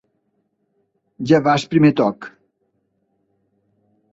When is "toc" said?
2.01-2.29